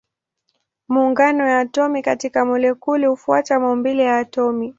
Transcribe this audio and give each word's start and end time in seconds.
Maungano 0.87 1.47
ya 1.47 1.59
atomi 1.59 2.01
katika 2.01 2.45
molekuli 2.45 3.05
hufuata 3.05 3.59
maumbile 3.59 4.03
ya 4.03 4.17
atomi. 4.17 4.69